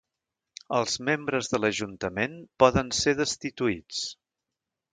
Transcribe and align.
Els 0.77 0.95
membres 1.09 1.49
de 1.51 1.59
l'ajuntament 1.61 2.35
poden 2.63 2.91
ser 3.03 3.15
destituïts. 3.21 4.05